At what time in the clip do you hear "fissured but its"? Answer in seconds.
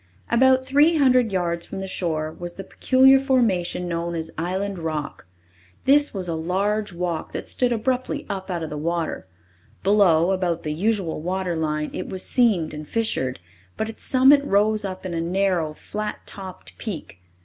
12.87-14.03